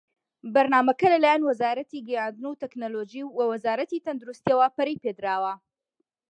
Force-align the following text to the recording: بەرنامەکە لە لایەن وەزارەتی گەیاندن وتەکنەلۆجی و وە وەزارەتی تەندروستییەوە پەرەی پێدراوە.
بەرنامەکە 0.53 1.07
لە 1.13 1.17
لایەن 1.23 1.41
وەزارەتی 1.49 2.05
گەیاندن 2.07 2.45
وتەکنەلۆجی 2.47 3.23
و 3.25 3.29
وە 3.37 3.45
وەزارەتی 3.51 4.03
تەندروستییەوە 4.05 4.67
پەرەی 4.75 5.01
پێدراوە. 5.03 5.53